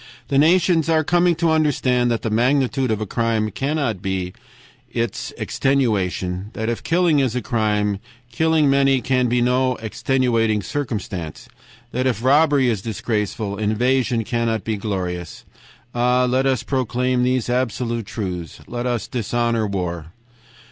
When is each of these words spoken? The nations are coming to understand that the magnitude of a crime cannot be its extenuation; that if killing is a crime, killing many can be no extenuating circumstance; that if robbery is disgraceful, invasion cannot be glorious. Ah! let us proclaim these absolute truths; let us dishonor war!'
The 0.29 0.39
nations 0.39 0.89
are 0.89 1.03
coming 1.03 1.35
to 1.35 1.51
understand 1.51 2.09
that 2.09 2.23
the 2.23 2.31
magnitude 2.31 2.89
of 2.89 3.01
a 3.01 3.05
crime 3.05 3.51
cannot 3.51 4.01
be 4.01 4.33
its 4.91 5.31
extenuation; 5.37 6.49
that 6.53 6.69
if 6.69 6.81
killing 6.81 7.19
is 7.19 7.35
a 7.35 7.41
crime, 7.43 7.99
killing 8.31 8.67
many 8.67 8.99
can 8.99 9.27
be 9.27 9.43
no 9.43 9.75
extenuating 9.75 10.63
circumstance; 10.63 11.47
that 11.91 12.07
if 12.07 12.23
robbery 12.23 12.67
is 12.67 12.81
disgraceful, 12.81 13.59
invasion 13.59 14.23
cannot 14.23 14.63
be 14.63 14.75
glorious. 14.75 15.45
Ah! 15.93 16.25
let 16.25 16.47
us 16.47 16.63
proclaim 16.63 17.21
these 17.21 17.47
absolute 17.47 18.07
truths; 18.07 18.59
let 18.67 18.87
us 18.87 19.07
dishonor 19.07 19.67
war!' 19.67 20.07